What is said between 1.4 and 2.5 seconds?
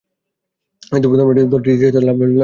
দলটি তৃতীয় স্থান লাভ করেছিল।